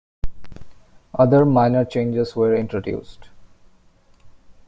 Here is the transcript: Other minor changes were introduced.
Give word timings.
Other 1.13 1.45
minor 1.45 1.85
changes 1.85 2.35
were 2.35 2.55
introduced. 2.55 3.29